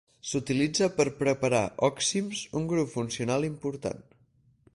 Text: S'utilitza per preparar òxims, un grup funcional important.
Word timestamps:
S'utilitza 0.27 0.87
per 0.95 1.05
preparar 1.19 1.61
òxims, 1.89 2.43
un 2.61 2.67
grup 2.73 2.93
funcional 2.97 3.47
important. 3.53 4.07